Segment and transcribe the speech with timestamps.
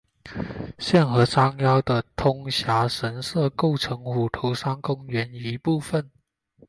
[0.79, 6.09] 现和山腰的通霄神社构成虎头山公园一部分。